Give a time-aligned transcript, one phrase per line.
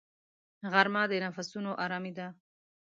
[0.71, 2.27] غرمه د نفسونو آرامي ده